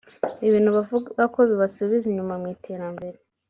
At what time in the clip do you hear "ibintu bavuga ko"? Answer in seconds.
0.47-1.39